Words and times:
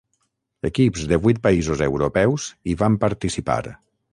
Equips 0.69 1.03
de 1.11 1.19
vuit 1.27 1.41
països 1.45 1.83
europeus 1.89 2.49
hi 2.73 2.77
van 2.83 2.97
participar. 3.05 3.63